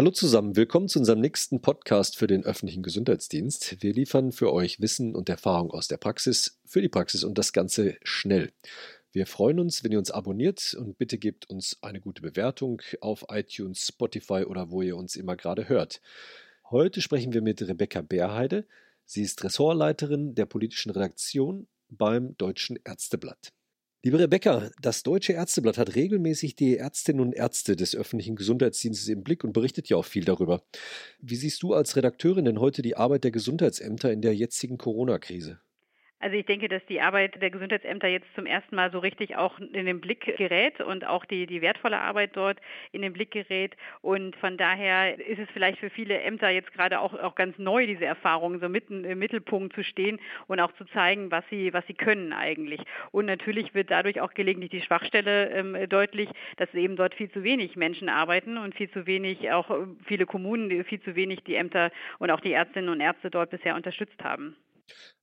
[0.00, 3.82] Hallo zusammen, willkommen zu unserem nächsten Podcast für den öffentlichen Gesundheitsdienst.
[3.82, 7.52] Wir liefern für euch Wissen und Erfahrung aus der Praxis, für die Praxis und das
[7.52, 8.50] Ganze schnell.
[9.12, 13.26] Wir freuen uns, wenn ihr uns abonniert und bitte gebt uns eine gute Bewertung auf
[13.28, 16.00] iTunes, Spotify oder wo ihr uns immer gerade hört.
[16.70, 18.66] Heute sprechen wir mit Rebecca Bärheide.
[19.04, 23.52] Sie ist Ressortleiterin der politischen Redaktion beim Deutschen Ärzteblatt.
[24.02, 29.22] Liebe Rebecca, das Deutsche Ärzteblatt hat regelmäßig die Ärztinnen und Ärzte des öffentlichen Gesundheitsdienstes im
[29.22, 30.62] Blick und berichtet ja auch viel darüber.
[31.20, 35.60] Wie siehst du als Redakteurin denn heute die Arbeit der Gesundheitsämter in der jetzigen Corona-Krise?
[36.22, 39.58] Also ich denke, dass die Arbeit der Gesundheitsämter jetzt zum ersten Mal so richtig auch
[39.58, 42.58] in den Blick gerät und auch die, die wertvolle Arbeit dort
[42.92, 43.74] in den Blick gerät.
[44.02, 47.86] Und von daher ist es vielleicht für viele Ämter jetzt gerade auch, auch ganz neu,
[47.86, 51.86] diese Erfahrung, so mitten im Mittelpunkt zu stehen und auch zu zeigen, was sie, was
[51.86, 52.82] sie können eigentlich.
[53.12, 57.44] Und natürlich wird dadurch auch gelegentlich die Schwachstelle ähm, deutlich, dass eben dort viel zu
[57.44, 59.70] wenig Menschen arbeiten und viel zu wenig, auch
[60.04, 63.74] viele Kommunen, viel zu wenig die Ämter und auch die Ärztinnen und Ärzte dort bisher
[63.74, 64.54] unterstützt haben.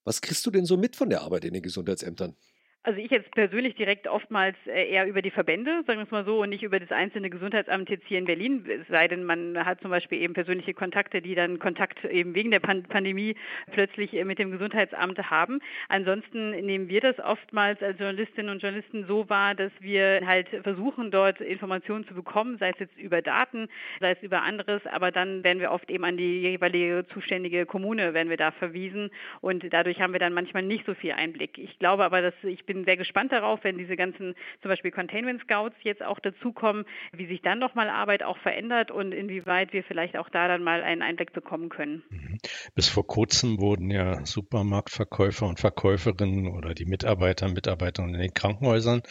[0.04, 2.36] Was kriegst du denn so mit von der Arbeit in den Gesundheitsämtern?
[2.84, 6.24] Also ich jetzt persönlich direkt oftmals äh, eher über die Verbände, sagen wir es mal
[6.24, 9.66] so, und nicht über das einzelne Gesundheitsamt jetzt hier in Berlin, es sei denn, man
[9.66, 13.36] hat zum Beispiel eben persönliche Kontakte, die dann Kontakt eben wegen der Pandemie
[13.74, 15.60] plötzlich äh, mit dem Gesundheitsamt haben.
[15.90, 21.12] Ansonsten nehmen wir das oftmals als Journalistinnen und Journalisten so wahr, dass wir halt versuchen,
[21.12, 23.68] dort Informationen zu bekommen, sei es jetzt über Daten,
[24.00, 28.14] sei es über anderes, aber dann werden wir oft eben an die jeweilige zuständige Kommune,
[28.14, 29.10] werden wir da verwiesen
[29.42, 31.58] und dadurch haben wir dann manchmal nicht so viel Einblick.
[31.58, 34.92] Ich glaube aber, dass ich bin bin sehr gespannt darauf, wenn diese ganzen zum Beispiel
[34.92, 39.84] Containment Scouts jetzt auch dazukommen, wie sich dann nochmal Arbeit auch verändert und inwieweit wir
[39.84, 42.04] vielleicht auch da dann mal einen Einblick bekommen können.
[42.10, 42.38] Mhm.
[42.76, 48.34] Bis vor kurzem wurden ja Supermarktverkäufer und Verkäuferinnen oder die Mitarbeiter und Mitarbeiterinnen in den
[48.34, 49.02] Krankenhäusern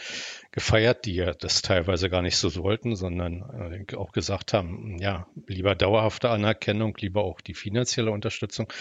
[0.57, 5.27] gefeiert, die ja das teilweise gar nicht so wollten, sondern äh, auch gesagt haben, ja,
[5.45, 8.73] lieber dauerhafte Anerkennung, lieber auch die finanzielle Unterstützung.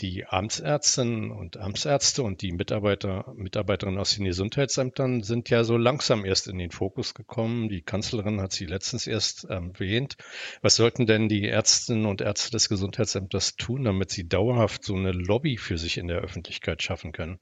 [0.00, 6.24] Die Amtsärztinnen und Amtsärzte und die Mitarbeiter, Mitarbeiterinnen aus den Gesundheitsämtern sind ja so langsam
[6.24, 7.68] erst in den Fokus gekommen.
[7.68, 10.16] Die Kanzlerin hat sie letztens erst erwähnt.
[10.62, 15.12] Was sollten denn die Ärztinnen und Ärzte des Gesundheitsämters tun, damit sie dauerhaft so eine
[15.12, 17.40] Lobby für sich in der Öffentlichkeit schaffen können?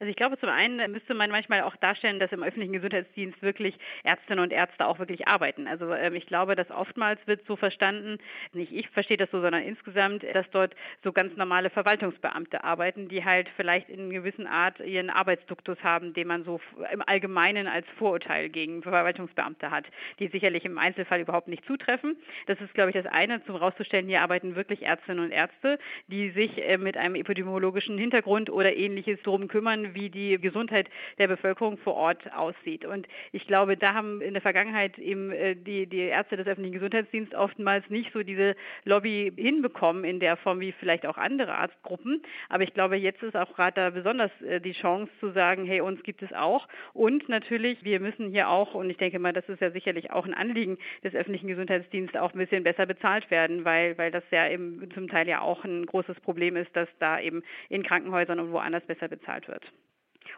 [0.00, 3.76] Also ich glaube, zum einen müsste man manchmal auch darstellen, dass im öffentlichen Gesundheitsdienst wirklich
[4.04, 5.66] Ärztinnen und Ärzte auch wirklich arbeiten.
[5.66, 8.18] Also ähm, ich glaube, dass oftmals wird so verstanden,
[8.52, 13.24] nicht ich verstehe das so, sondern insgesamt, dass dort so ganz normale Verwaltungsbeamte arbeiten, die
[13.24, 16.60] halt vielleicht in gewissen Art ihren Arbeitsduktus haben, den man so
[16.92, 19.86] im Allgemeinen als Vorurteil gegen Verwaltungsbeamte hat,
[20.20, 22.16] die sicherlich im Einzelfall überhaupt nicht zutreffen.
[22.46, 26.30] Das ist, glaube ich, das eine, zum rauszustellen, hier arbeiten wirklich Ärztinnen und Ärzte, die
[26.30, 30.88] sich äh, mit einem epidemiologischen Hintergrund oder ähnliches darum kümmern, wie die Gesundheit
[31.18, 32.84] der Bevölkerung vor Ort aussieht.
[32.84, 36.74] Und ich glaube, da haben in der Vergangenheit eben äh, die, die Ärzte des öffentlichen
[36.74, 42.22] Gesundheitsdienstes oftmals nicht so diese Lobby hinbekommen in der Form wie vielleicht auch andere Arztgruppen.
[42.48, 45.80] Aber ich glaube, jetzt ist auch gerade da besonders äh, die Chance zu sagen, hey,
[45.80, 46.68] uns gibt es auch.
[46.92, 50.26] Und natürlich, wir müssen hier auch, und ich denke mal, das ist ja sicherlich auch
[50.26, 54.48] ein Anliegen des öffentlichen Gesundheitsdienstes, auch ein bisschen besser bezahlt werden, weil, weil das ja
[54.48, 58.52] eben zum Teil ja auch ein großes Problem ist, dass da eben in Krankenhäusern und
[58.52, 59.64] woanders besser bezahlt wird.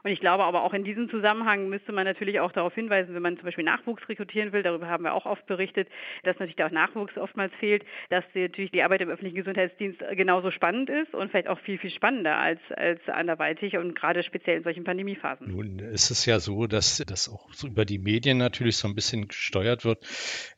[0.03, 3.23] Und ich glaube aber auch in diesem Zusammenhang müsste man natürlich auch darauf hinweisen, wenn
[3.23, 5.89] man zum Beispiel Nachwuchs rekrutieren will, darüber haben wir auch oft berichtet,
[6.23, 10.89] dass natürlich auch Nachwuchs oftmals fehlt, dass natürlich die Arbeit im öffentlichen Gesundheitsdienst genauso spannend
[10.89, 14.85] ist und vielleicht auch viel, viel spannender als, als anderweitig und gerade speziell in solchen
[14.85, 15.51] Pandemiephasen.
[15.51, 18.95] Nun ist es ja so, dass das auch so über die Medien natürlich so ein
[18.95, 20.05] bisschen gesteuert wird,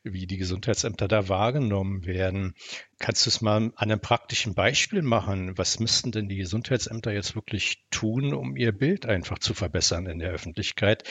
[0.03, 2.53] wie die Gesundheitsämter da wahrgenommen werden.
[2.99, 5.57] Kannst du es mal an einem praktischen Beispiel machen?
[5.57, 10.19] Was müssten denn die Gesundheitsämter jetzt wirklich tun, um ihr Bild einfach zu verbessern in
[10.19, 11.03] der Öffentlichkeit?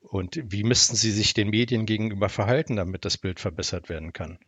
[0.00, 4.38] Und wie müssten sie sich den Medien gegenüber verhalten, damit das Bild verbessert werden kann?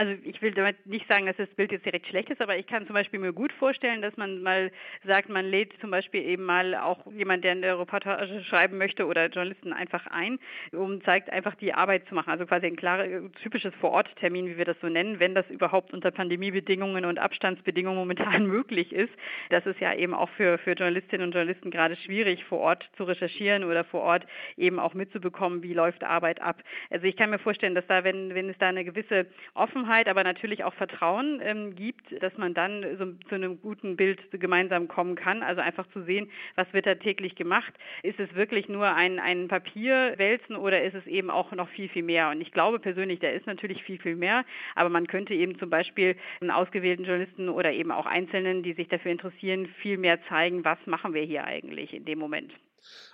[0.00, 2.66] Also ich will damit nicht sagen, dass das Bild jetzt direkt schlecht ist, aber ich
[2.66, 4.72] kann zum Beispiel mir gut vorstellen, dass man mal
[5.04, 9.26] sagt, man lädt zum Beispiel eben mal auch jemand, der eine Reportage schreiben möchte oder
[9.26, 10.38] Journalisten einfach ein,
[10.72, 12.30] um zeigt einfach die Arbeit zu machen.
[12.30, 16.10] Also quasi ein klares, typisches Vororttermin, wie wir das so nennen, wenn das überhaupt unter
[16.10, 19.12] Pandemiebedingungen und Abstandsbedingungen momentan möglich ist.
[19.50, 23.04] Das ist ja eben auch für, für Journalistinnen und Journalisten gerade schwierig, vor Ort zu
[23.04, 24.26] recherchieren oder vor Ort
[24.56, 26.62] eben auch mitzubekommen, wie läuft Arbeit ab.
[26.88, 30.08] Also ich kann mir vorstellen, dass da, wenn, wenn es da eine gewisse Offenheit Offenheit,
[30.08, 34.86] aber natürlich auch Vertrauen ähm, gibt, dass man dann so, zu einem guten Bild gemeinsam
[34.86, 35.42] kommen kann.
[35.42, 37.72] Also einfach zu sehen, was wird da täglich gemacht.
[38.04, 42.04] Ist es wirklich nur ein, ein Papierwälzen oder ist es eben auch noch viel, viel
[42.04, 42.30] mehr?
[42.30, 44.44] Und ich glaube persönlich, da ist natürlich viel, viel mehr,
[44.76, 46.16] aber man könnte eben zum Beispiel
[46.48, 51.14] ausgewählten Journalisten oder eben auch Einzelnen, die sich dafür interessieren, viel mehr zeigen, was machen
[51.14, 52.52] wir hier eigentlich in dem Moment.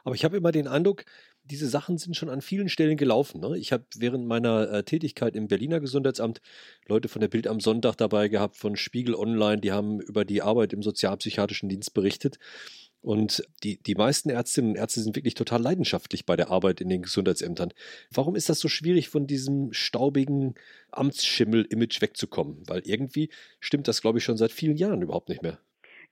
[0.05, 1.05] Aber ich habe immer den Eindruck,
[1.51, 3.41] diese Sachen sind schon an vielen Stellen gelaufen.
[3.41, 3.57] Ne?
[3.59, 6.41] Ich habe während meiner äh, Tätigkeit im Berliner Gesundheitsamt
[6.87, 10.43] Leute von der Bild am Sonntag dabei gehabt, von Spiegel Online, die haben über die
[10.43, 12.39] Arbeit im sozialpsychiatrischen Dienst berichtet.
[13.01, 16.89] Und die, die meisten Ärztinnen und Ärzte sind wirklich total leidenschaftlich bei der Arbeit in
[16.89, 17.73] den Gesundheitsämtern.
[18.11, 20.55] Warum ist das so schwierig, von diesem staubigen
[20.91, 22.65] Amtsschimmel-Image wegzukommen?
[22.67, 25.61] Weil irgendwie stimmt das, glaube ich, schon seit vielen Jahren überhaupt nicht mehr.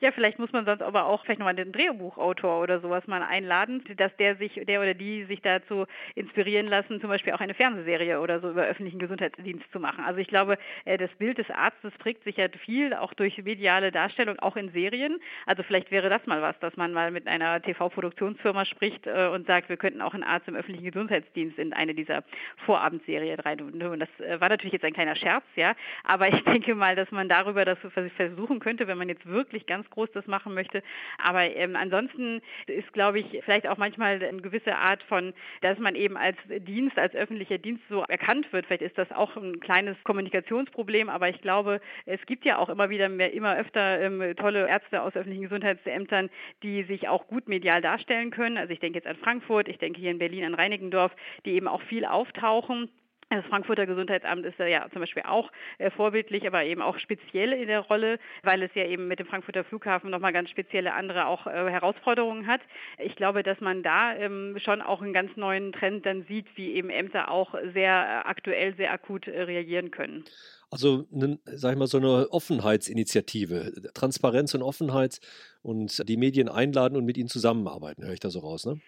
[0.01, 3.83] Ja, vielleicht muss man sonst aber auch vielleicht nochmal den Drehbuchautor oder sowas mal einladen,
[3.97, 8.21] dass der sich, der oder die sich dazu inspirieren lassen, zum Beispiel auch eine Fernsehserie
[8.21, 10.05] oder so über öffentlichen Gesundheitsdienst zu machen.
[10.05, 13.93] Also ich glaube, äh, das Bild des Arztes prägt sich ja viel, auch durch mediale
[13.93, 15.21] Darstellung, auch in Serien.
[15.47, 19.47] Also vielleicht wäre das mal was, dass man mal mit einer TV-Produktionsfirma spricht äh, und
[19.47, 22.25] sagt, wir könnten auch einen Arzt im öffentlichen Gesundheitsdienst in eine dieser
[22.67, 23.61] Vorabendserien rein.
[23.61, 25.75] Und das äh, war natürlich jetzt ein kleiner Scherz, ja.
[26.05, 27.79] Aber ich denke mal, dass man darüber das
[28.17, 30.83] versuchen könnte, wenn man jetzt wirklich ganz groß das machen möchte.
[31.19, 35.95] Aber ähm, ansonsten ist, glaube ich, vielleicht auch manchmal eine gewisse Art von, dass man
[35.95, 38.67] eben als Dienst, als öffentlicher Dienst so erkannt wird.
[38.67, 42.91] Vielleicht ist das auch ein kleines Kommunikationsproblem, aber ich glaube, es gibt ja auch immer
[42.91, 46.31] wieder mehr, immer öfter ähm, tolle Ärzte aus öffentlichen Gesundheitsämtern,
[46.63, 48.59] die sich auch gut medial darstellen können.
[48.59, 51.13] Also ich denke jetzt an Frankfurt, ich denke hier in Berlin an Reinickendorf,
[51.45, 52.89] die eben auch viel auftauchen
[53.37, 57.69] das Frankfurter Gesundheitsamt ist ja zum Beispiel auch äh, vorbildlich, aber eben auch speziell in
[57.69, 61.47] der Rolle, weil es ja eben mit dem Frankfurter Flughafen nochmal ganz spezielle andere auch
[61.47, 62.61] äh, Herausforderungen hat.
[62.99, 66.73] Ich glaube, dass man da ähm, schon auch einen ganz neuen Trend dann sieht, wie
[66.73, 70.25] eben Ämter auch sehr aktuell, sehr akut äh, reagieren können.
[70.71, 71.07] Also,
[71.45, 75.21] sag ich mal, so eine Offenheitsinitiative, Transparenz und Offenheit
[75.63, 78.81] und die Medien einladen und mit ihnen zusammenarbeiten, höre ich da so raus, ne?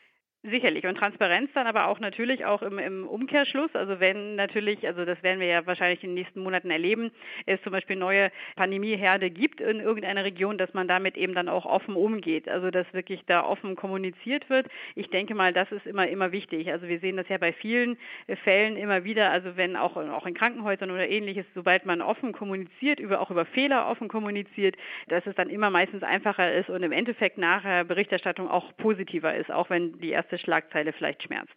[0.42, 3.74] Sicherlich und Transparenz dann aber auch natürlich auch im, im, Umkehrschluss.
[3.74, 7.10] Also wenn natürlich, also das werden wir ja wahrscheinlich in den nächsten Monaten erleben,
[7.46, 11.66] es zum Beispiel neue Pandemieherde gibt in irgendeiner Region, dass man damit eben dann auch
[11.66, 12.48] offen umgeht.
[12.48, 14.68] Also dass wirklich da offen kommuniziert wird.
[14.94, 16.70] Ich denke mal, das ist immer immer wichtig.
[16.70, 17.96] Also wir sehen das ja bei vielen
[18.44, 19.32] Fällen immer wieder.
[19.32, 23.46] Also wenn auch auch in Krankenhäusern oder ähnliches, sobald man offen kommuniziert, über auch über
[23.46, 24.76] Fehler offen kommuniziert,
[25.08, 29.50] dass es dann immer meistens einfacher ist und im Endeffekt nachher Berichterstattung auch positiver ist,
[29.50, 31.54] auch wenn die erste Schlagzeile vielleicht schmerzt.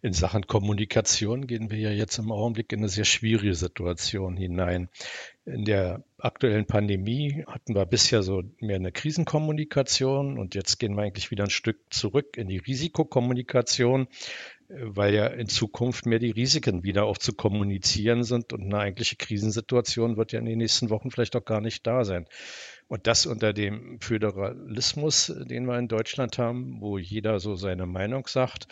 [0.00, 4.88] In Sachen Kommunikation gehen wir ja jetzt im Augenblick in eine sehr schwierige Situation hinein.
[5.44, 11.02] In der aktuellen Pandemie hatten wir bisher so mehr eine Krisenkommunikation und jetzt gehen wir
[11.02, 14.08] eigentlich wieder ein Stück zurück in die Risikokommunikation,
[14.68, 19.16] weil ja in Zukunft mehr die Risiken wieder auch zu kommunizieren sind und eine eigentliche
[19.16, 22.26] Krisensituation wird ja in den nächsten Wochen vielleicht auch gar nicht da sein.
[22.88, 28.26] Und das unter dem Föderalismus, den wir in Deutschland haben, wo jeder so seine Meinung
[28.26, 28.68] sagt.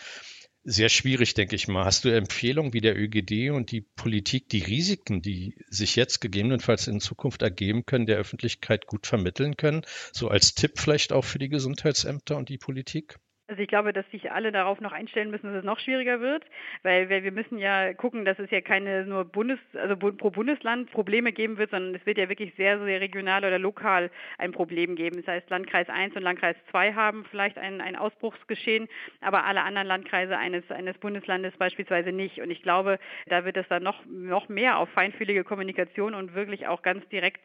[0.67, 1.85] Sehr schwierig, denke ich mal.
[1.85, 6.87] Hast du Empfehlungen, wie der ÖGD und die Politik die Risiken, die sich jetzt gegebenenfalls
[6.87, 9.82] in Zukunft ergeben können, der Öffentlichkeit gut vermitteln können?
[10.12, 13.19] So als Tipp vielleicht auch für die Gesundheitsämter und die Politik?
[13.46, 16.44] Also ich glaube, dass sich alle darauf noch einstellen müssen, dass es noch schwieriger wird,
[16.82, 20.91] weil, weil wir müssen ja gucken, dass es ja keine nur Bundes, also pro Bundesland
[20.93, 24.96] Probleme geben wird, sondern es wird ja wirklich sehr, sehr regional oder lokal ein Problem
[24.96, 25.17] geben.
[25.17, 28.88] Das heißt, Landkreis 1 und Landkreis 2 haben vielleicht ein, ein Ausbruchsgeschehen,
[29.20, 32.41] aber alle anderen Landkreise eines, eines Bundeslandes beispielsweise nicht.
[32.41, 36.67] Und ich glaube, da wird es dann noch, noch mehr auf feinfühlige Kommunikation und wirklich
[36.67, 37.43] auch ganz direkt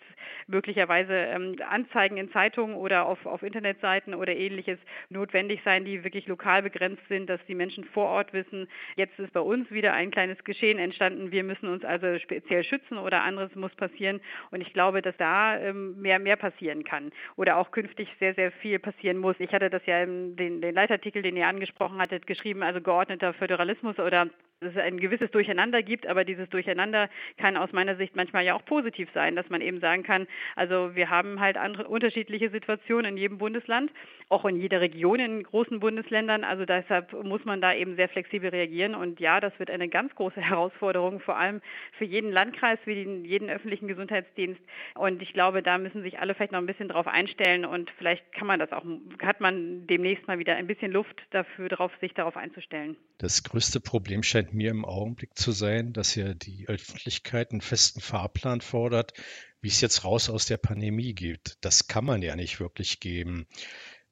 [0.48, 4.80] möglicherweise ähm, Anzeigen in Zeitungen oder auf, auf Internetseiten oder ähnliches
[5.10, 9.34] notwendig sein, die wirklich lokal begrenzt sind, dass die Menschen vor Ort wissen, jetzt ist
[9.34, 13.54] bei uns wieder ein kleines Geschehen entstanden, wir müssen uns also speziell schützen oder anderes
[13.56, 14.22] muss passieren.
[14.52, 18.52] Und ich glaube, dass da ähm, mehr, mehr passieren kann oder auch künftig sehr, sehr
[18.52, 19.36] viel passieren muss.
[19.40, 23.34] Ich hatte das ja in den, den Leitartikel, den ihr angesprochen hattet, geschrieben, also geordneter
[23.34, 24.30] Föderalismus oder
[24.62, 28.66] es ein gewisses Durcheinander gibt, aber dieses Durcheinander kann aus meiner Sicht manchmal ja auch
[28.66, 33.18] positiv sein, dass man eben sagen kann, also wir haben halt andere unterschiedliche Situationen in
[33.18, 33.92] jedem Bundesland,
[34.30, 38.50] auch in jeder Region in großen Bundesländern, also deshalb muss man da eben sehr flexibel
[38.50, 38.96] reagieren.
[38.96, 41.62] Und ja, das wird eine ganz große Herausforderung, vor allem
[41.98, 44.62] für jeden Landkreis, für den, jeden öffentlichen Gesundheitsdienst.
[44.96, 48.32] Und ich glaube, da müssen sich alle vielleicht noch ein bisschen drauf einstellen und vielleicht
[48.34, 48.84] kann man das auch,
[49.22, 52.98] hat man demnächst mal wieder ein bisschen Luft dafür drauf, sich darauf einzustellen.
[53.18, 57.62] Das größte Problem scheint scheint mir im Augenblick zu sein, dass ja die Öffentlichkeit einen
[57.62, 59.14] festen Fahrplan fordert,
[59.62, 61.58] wie es jetzt raus aus der Pandemie geht.
[61.62, 63.46] Das kann man ja nicht wirklich geben.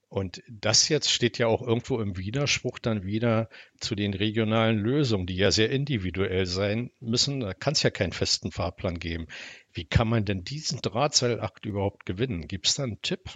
[0.10, 5.26] Und das jetzt steht ja auch irgendwo im Widerspruch dann wieder zu den regionalen Lösungen,
[5.26, 7.42] die ja sehr individuell sein müssen.
[7.42, 9.28] Da kann es ja keinen festen Fahrplan geben.
[9.74, 12.48] Wie kann man denn diesen Drahtseilakt überhaupt gewinnen?
[12.48, 13.32] Gibt es da einen Tipp?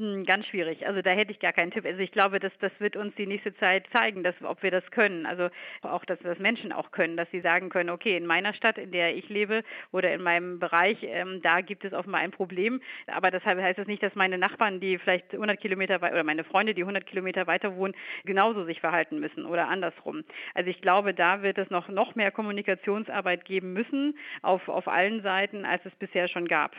[0.00, 0.86] Hm, ganz schwierig.
[0.86, 1.84] Also da hätte ich gar keinen Tipp.
[1.84, 4.90] Also ich glaube, dass das wird uns die nächste Zeit zeigen, dass, ob wir das
[4.90, 5.26] können.
[5.26, 5.50] Also
[5.82, 8.92] auch, dass das Menschen auch können, dass sie sagen können, okay, in meiner Stadt, in
[8.92, 12.80] der ich lebe oder in meinem Bereich, ähm, da gibt es offenbar ein Problem.
[13.08, 16.44] Aber deshalb heißt das nicht, dass meine Nachbarn, die vielleicht 100 Kilometer weit oder meine
[16.44, 20.24] Freunde, die 100 Kilometer weiter wohnen, genauso sich verhalten müssen oder andersrum.
[20.54, 25.20] Also ich glaube, da wird es noch, noch mehr Kommunikationsarbeit geben müssen auf, auf allen
[25.20, 26.74] Seiten, als es bisher schon gab.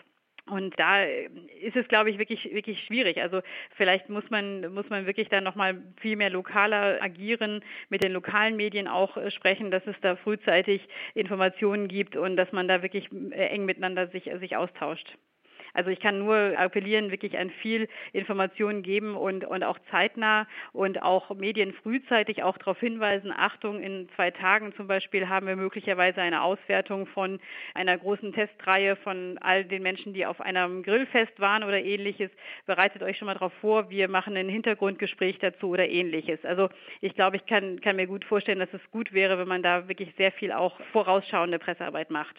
[0.47, 1.29] Und da äh,
[1.61, 3.21] ist es, glaube ich, wirklich, wirklich schwierig.
[3.21, 3.41] Also
[3.75, 8.55] vielleicht muss man, muss man wirklich dann nochmal viel mehr lokaler agieren, mit den lokalen
[8.55, 13.09] Medien auch äh, sprechen, dass es da frühzeitig Informationen gibt und dass man da wirklich
[13.11, 15.17] äh, eng miteinander sich, sich austauscht.
[15.73, 21.01] Also ich kann nur appellieren, wirklich an viel Informationen geben und, und auch zeitnah und
[21.01, 26.21] auch Medien frühzeitig auch darauf hinweisen, Achtung, in zwei Tagen zum Beispiel haben wir möglicherweise
[26.21, 27.39] eine Auswertung von
[27.73, 32.31] einer großen Testreihe von all den Menschen, die auf einem Grillfest waren oder ähnliches.
[32.65, 36.43] Bereitet euch schon mal darauf vor, wir machen ein Hintergrundgespräch dazu oder ähnliches.
[36.45, 39.63] Also ich glaube, ich kann, kann mir gut vorstellen, dass es gut wäre, wenn man
[39.63, 42.35] da wirklich sehr viel auch vorausschauende Pressearbeit macht.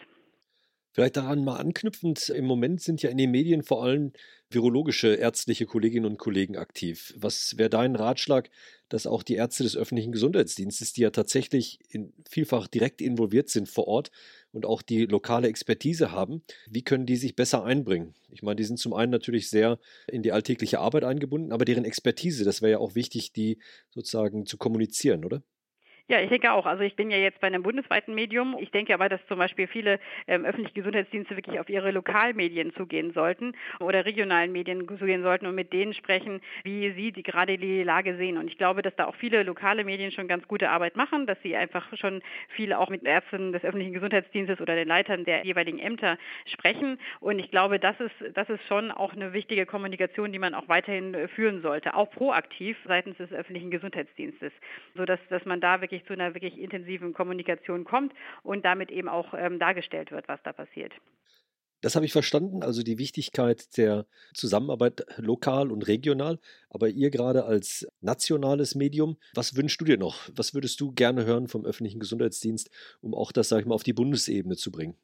[0.93, 4.13] Vielleicht daran mal anknüpfend, im Moment sind ja in den Medien vor allem
[4.51, 7.15] virologische ärztliche Kolleginnen und Kollegen aktiv.
[7.17, 8.51] Was wäre dein Ratschlag,
[8.89, 13.67] dass auch die Ärzte des öffentlichen Gesundheitsdienstes, die ja tatsächlich in, vielfach direkt involviert sind
[13.67, 14.11] vor Ort
[14.51, 18.13] und auch die lokale Expertise haben, wie können die sich besser einbringen?
[18.29, 21.85] Ich meine, die sind zum einen natürlich sehr in die alltägliche Arbeit eingebunden, aber deren
[21.85, 23.57] Expertise, das wäre ja auch wichtig, die
[23.89, 25.41] sozusagen zu kommunizieren, oder?
[26.09, 26.65] Ja, ich denke auch.
[26.65, 28.57] Also ich bin ja jetzt bei einem bundesweiten Medium.
[28.59, 33.13] Ich denke aber, dass zum Beispiel viele ähm, öffentliche Gesundheitsdienste wirklich auf ihre Lokalmedien zugehen
[33.13, 37.83] sollten oder regionalen Medien zugehen sollten und mit denen sprechen, wie sie die, gerade die
[37.83, 38.37] Lage sehen.
[38.37, 41.41] Und ich glaube, dass da auch viele lokale Medien schon ganz gute Arbeit machen, dass
[41.41, 45.79] sie einfach schon viel auch mit Ärzten des öffentlichen Gesundheitsdienstes oder den Leitern der jeweiligen
[45.79, 46.99] Ämter sprechen.
[47.21, 50.67] Und ich glaube, das ist, das ist schon auch eine wichtige Kommunikation, die man auch
[50.67, 54.51] weiterhin äh, führen sollte, auch proaktiv seitens des öffentlichen Gesundheitsdienstes,
[54.95, 59.09] sodass dass man da wirklich wirklich zu einer wirklich intensiven Kommunikation kommt und damit eben
[59.09, 60.91] auch ähm, dargestellt wird, was da passiert.
[61.81, 66.39] Das habe ich verstanden, also die Wichtigkeit der Zusammenarbeit lokal und regional.
[66.69, 70.29] Aber ihr gerade als nationales Medium, was wünschst du dir noch?
[70.33, 72.69] Was würdest du gerne hören vom öffentlichen Gesundheitsdienst,
[73.01, 74.95] um auch das, sage ich mal, auf die Bundesebene zu bringen?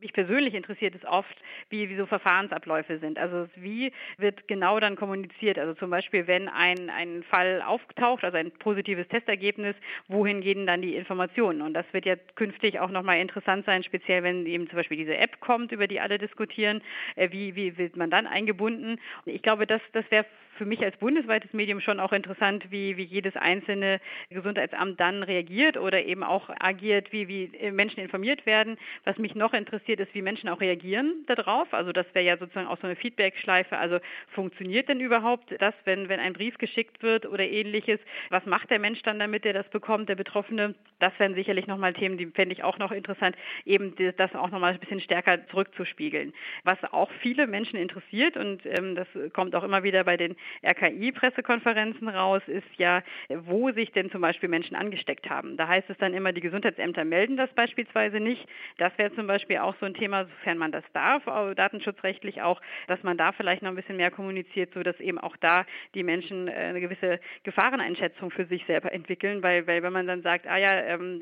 [0.00, 1.36] Mich persönlich interessiert es oft,
[1.68, 3.18] wie, wie so Verfahrensabläufe sind.
[3.18, 5.58] Also wie wird genau dann kommuniziert?
[5.58, 9.76] Also zum Beispiel, wenn ein, ein Fall auftaucht, also ein positives Testergebnis,
[10.08, 11.62] wohin gehen dann die Informationen?
[11.62, 15.16] Und das wird ja künftig auch nochmal interessant sein, speziell wenn eben zum Beispiel diese
[15.16, 16.82] App kommt, über die alle diskutieren.
[17.16, 19.00] Äh, wie, wie wird man dann eingebunden?
[19.24, 20.26] Ich glaube, das, das wäre
[20.60, 23.98] für mich als bundesweites Medium schon auch interessant, wie, wie jedes einzelne
[24.28, 28.76] Gesundheitsamt dann reagiert oder eben auch agiert, wie, wie Menschen informiert werden.
[29.04, 31.72] Was mich noch interessiert, ist, wie Menschen auch reagieren darauf.
[31.72, 33.78] Also das wäre ja sozusagen auch so eine Feedback-Schleife.
[33.78, 34.00] Also
[34.34, 37.98] funktioniert denn überhaupt das, wenn, wenn ein Brief geschickt wird oder ähnliches?
[38.28, 40.74] Was macht der Mensch dann damit, der das bekommt, der Betroffene?
[40.98, 44.74] Das wären sicherlich nochmal Themen, die fände ich auch noch interessant, eben das auch nochmal
[44.74, 46.34] ein bisschen stärker zurückzuspiegeln.
[46.64, 52.08] Was auch viele Menschen interessiert und ähm, das kommt auch immer wieder bei den RKI-Pressekonferenzen
[52.08, 55.56] raus, ist ja, wo sich denn zum Beispiel Menschen angesteckt haben.
[55.56, 58.46] Da heißt es dann immer, die Gesundheitsämter melden das beispielsweise nicht.
[58.78, 63.02] Das wäre zum Beispiel auch so ein Thema, sofern man das darf, datenschutzrechtlich auch, dass
[63.02, 65.64] man da vielleicht noch ein bisschen mehr kommuniziert, sodass eben auch da
[65.94, 70.22] die Menschen äh, eine gewisse Gefahreneinschätzung für sich selber entwickeln, weil, weil wenn man dann
[70.22, 71.20] sagt, ah ja, ähm,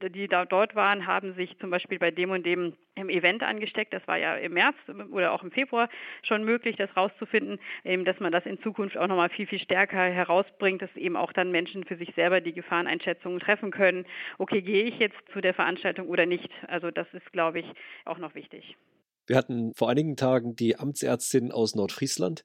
[0.00, 4.06] die da dort waren, haben sich zum Beispiel bei dem und dem Event angesteckt, das
[4.08, 4.76] war ja im März
[5.10, 5.88] oder auch im Februar
[6.22, 10.02] schon möglich, das rauszufinden, eben, dass man das in Zukunft auch nochmal viel, viel stärker
[10.02, 14.06] herausbringt, dass eben auch dann Menschen für sich selber die Gefahreneinschätzungen treffen können.
[14.38, 16.50] Okay, gehe ich jetzt zu der Veranstaltung oder nicht?
[16.66, 17.66] Also das ist, glaube ich,
[18.04, 18.76] auch noch wichtig.
[19.28, 22.44] Wir hatten vor einigen Tagen die Amtsärztin aus Nordfriesland,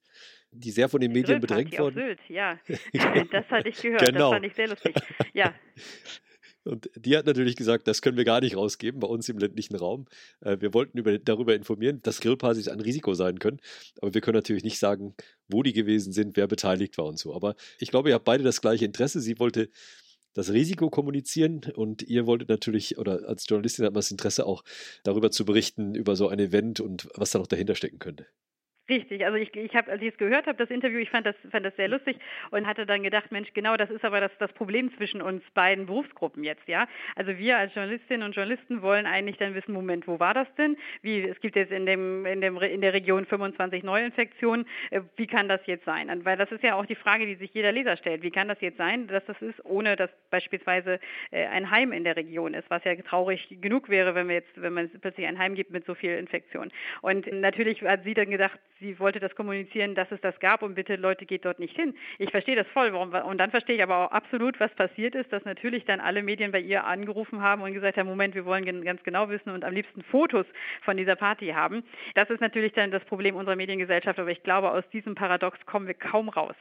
[0.52, 2.02] die sehr von den Medien bedrängt wurde.
[2.02, 2.60] Sylt, ja.
[3.32, 4.30] das hatte ich gehört, genau.
[4.30, 4.96] das fand ich sehr lustig.
[5.34, 5.56] Ja.
[6.64, 9.76] Und die hat natürlich gesagt, das können wir gar nicht rausgeben bei uns im ländlichen
[9.76, 10.06] Raum.
[10.42, 13.60] Äh, wir wollten über, darüber informieren, dass Grillpartys ein Risiko sein können.
[14.00, 15.16] Aber wir können natürlich nicht sagen,
[15.48, 17.34] wo die gewesen sind, wer beteiligt war und so.
[17.34, 19.22] Aber ich glaube, ihr habt beide das gleiche Interesse.
[19.22, 19.70] Sie wollte
[20.34, 24.64] das Risiko kommunizieren und ihr wolltet natürlich, oder als Journalistin hat man das Interesse auch
[25.04, 28.28] darüber zu berichten, über so ein Event und was da noch dahinter stecken könnte.
[28.92, 31.36] Richtig, also ich, ich habe, als ich es gehört habe, das Interview, ich fand das,
[31.50, 32.18] fand das sehr lustig
[32.50, 35.86] und hatte dann gedacht, Mensch, genau das ist aber das, das Problem zwischen uns beiden
[35.86, 36.90] Berufsgruppen jetzt, ja.
[37.16, 40.76] Also wir als Journalistinnen und Journalisten wollen eigentlich dann wissen, Moment, wo war das denn?
[41.02, 45.28] Wie, es gibt jetzt in dem, in dem, in der Region 25 Neuinfektionen, äh, wie
[45.28, 46.26] kann das jetzt sein?
[46.26, 48.24] Weil das ist ja auch die Frage, die sich jeder Leser stellt.
[48.24, 51.00] Wie kann das jetzt sein, dass das ist, ohne dass beispielsweise
[51.32, 54.62] äh, ein Heim in der Region ist, was ja traurig genug wäre, wenn wir jetzt,
[54.62, 56.74] wenn man plötzlich ein Heim gibt mit so viel Infektion.
[57.02, 60.76] Und natürlich hat sie dann gedacht, sie wollte das kommunizieren, dass es das gab und
[60.76, 61.96] bitte Leute geht dort nicht hin.
[62.18, 62.92] Ich verstehe das voll.
[62.92, 66.24] Warum, und dann verstehe ich aber auch absolut, was passiert ist, dass natürlich dann alle
[66.24, 69.64] Medien bei ihr angerufen haben und gesagt haben, Moment, wir wollen ganz genau wissen und
[69.64, 70.46] am liebsten Fotos
[70.82, 71.84] von dieser Party haben.
[72.16, 75.88] Das ist natürlich dann das Problem unserer Mediengesellschaft, aber ich glaube, aus diesem Paradox kommen
[75.88, 76.56] wir kaum raus.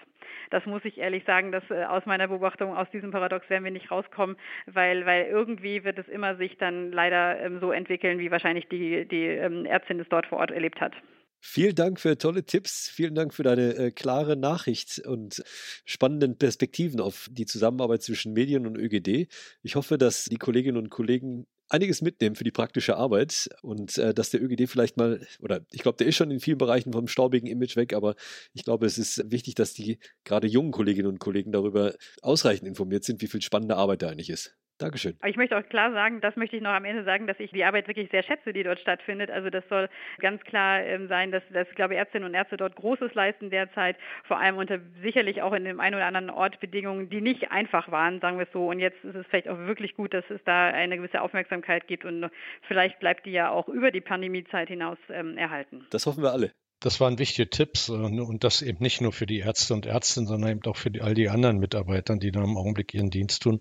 [0.51, 3.71] Das muss ich ehrlich sagen, dass äh, aus meiner Beobachtung aus diesem Paradox werden wir
[3.71, 4.37] nicht rauskommen,
[4.67, 9.07] weil, weil irgendwie wird es immer sich dann leider ähm, so entwickeln, wie wahrscheinlich die,
[9.07, 10.95] die ähm, Ärztin es dort vor Ort erlebt hat.
[11.43, 12.89] Vielen Dank für tolle Tipps.
[12.89, 15.43] Vielen Dank für deine äh, klare Nachricht und
[15.87, 19.27] spannenden Perspektiven auf die Zusammenarbeit zwischen Medien und ÖGD.
[19.63, 24.13] Ich hoffe, dass die Kolleginnen und Kollegen einiges mitnehmen für die praktische Arbeit und äh,
[24.13, 27.09] dass der ÖGD vielleicht mal, oder ich glaube, der ist schon in vielen Bereichen vom
[27.09, 28.17] staubigen Image weg, aber
[28.53, 33.05] ich glaube, es ist wichtig, dass die gerade jungen Kolleginnen und Kollegen darüber ausreichend informiert
[33.05, 34.57] sind, wie viel spannende Arbeit da eigentlich ist.
[34.81, 35.17] Dankeschön.
[35.25, 37.65] Ich möchte auch klar sagen, das möchte ich noch am Ende sagen, dass ich die
[37.65, 39.31] Arbeit wirklich sehr schätze, die dort stattfindet.
[39.31, 43.15] Also das soll ganz klar ähm, sein, dass, dass, glaube Ärztinnen und Ärzte dort Großes
[43.15, 47.21] leisten derzeit, vor allem unter sicherlich auch in dem einen oder anderen Ort Bedingungen, die
[47.21, 48.69] nicht einfach waren, sagen wir es so.
[48.69, 52.05] Und jetzt ist es vielleicht auch wirklich gut, dass es da eine gewisse Aufmerksamkeit gibt
[52.05, 52.31] und
[52.67, 55.87] vielleicht bleibt die ja auch über die Pandemiezeit hinaus ähm, erhalten.
[55.91, 56.53] Das hoffen wir alle.
[56.81, 60.27] Das waren wichtige Tipps äh, und das eben nicht nur für die Ärzte und Ärztinnen,
[60.27, 63.43] sondern eben auch für die, all die anderen Mitarbeiter, die da im Augenblick ihren Dienst
[63.43, 63.61] tun.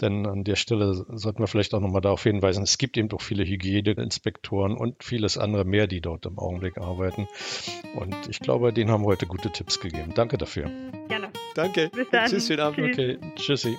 [0.00, 3.22] Denn an der Stelle sollten wir vielleicht auch nochmal darauf hinweisen, es gibt eben doch
[3.22, 7.28] viele Hygieneinspektoren und vieles andere mehr, die dort im Augenblick arbeiten.
[7.94, 10.12] Und ich glaube, denen haben wir heute gute Tipps gegeben.
[10.14, 10.70] Danke dafür.
[11.08, 11.30] Gerne.
[11.54, 11.90] Danke.
[11.94, 12.28] Bis dann.
[12.28, 12.78] Tschüss, schönen Abend.
[12.80, 13.78] Okay, tschüssi.